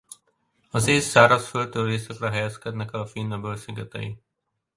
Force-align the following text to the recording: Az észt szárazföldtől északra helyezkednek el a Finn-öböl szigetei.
Az 0.71 0.87
észt 0.87 1.09
szárazföldtől 1.09 1.91
északra 1.91 2.29
helyezkednek 2.29 2.89
el 2.93 2.99
a 3.01 3.05
Finn-öböl 3.05 3.55
szigetei. 3.55 4.21